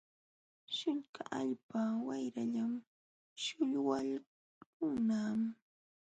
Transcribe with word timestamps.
Śhllqa 0.75 1.23
allpa 1.39 1.81
wayrallam 2.07 2.73
śhullwaqlunman. 3.43 5.39